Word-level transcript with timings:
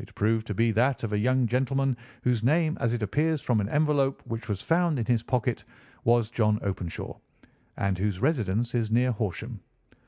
It 0.00 0.16
proved 0.16 0.48
to 0.48 0.54
be 0.54 0.72
that 0.72 1.04
of 1.04 1.12
a 1.12 1.18
young 1.20 1.46
gentleman 1.46 1.96
whose 2.24 2.42
name, 2.42 2.76
as 2.80 2.92
it 2.92 3.04
appears 3.04 3.40
from 3.40 3.60
an 3.60 3.68
envelope 3.68 4.20
which 4.26 4.48
was 4.48 4.60
found 4.62 4.98
in 4.98 5.06
his 5.06 5.22
pocket, 5.22 5.62
was 6.02 6.28
John 6.28 6.58
Openshaw, 6.62 7.16
and 7.76 7.96
whose 7.96 8.18
residence 8.20 8.74
is 8.74 8.90
near 8.90 9.12
Horsham. 9.12 9.60